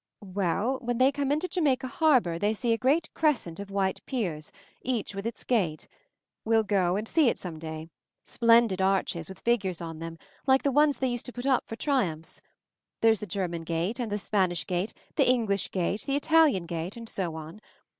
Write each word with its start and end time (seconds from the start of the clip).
"When 0.21 0.97
they 0.97 1.11
come 1.11 1.31
into 1.31 1.47
Jamaica 1.47 1.85
Harbor 1.85 2.39
they 2.39 2.55
see 2.55 2.73
a 2.73 2.77
great 2.79 3.13
crescent 3.13 3.59
of 3.59 3.69
white 3.69 4.03
piers, 4.07 4.51
each 4.81 5.13
with 5.13 5.27
its 5.27 5.43
gate. 5.43 5.87
We'll 6.43 6.63
go 6.63 6.95
and 6.95 7.07
see 7.07 7.29
it 7.29 7.37
some 7.37 7.59
day— 7.59 7.87
splendid 8.23 8.81
arches 8.81 9.29
with 9.29 9.41
figures 9.41 9.79
on 9.79 9.99
them, 9.99 10.17
like 10.47 10.63
the 10.63 10.71
ones 10.71 10.97
they 10.97 11.09
used 11.11 11.27
to 11.27 11.31
put 11.33 11.45
up 11.45 11.67
for 11.67 11.75
Triumphs. 11.75 12.41
There's 13.01 13.19
the 13.19 13.27
German 13.27 13.61
Gate 13.61 13.99
and 13.99 14.11
the 14.11 14.17
Spanish 14.17 14.65
Gate, 14.65 14.95
the 15.17 15.29
English 15.29 15.69
Gate, 15.69 16.01
the 16.07 16.15
Italian 16.15 16.65
Gate— 16.65 16.97
and 16.97 17.07
so 17.07 17.35
on. 17.35 17.61